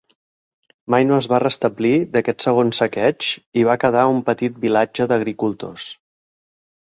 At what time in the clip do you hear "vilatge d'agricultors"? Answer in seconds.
4.65-5.87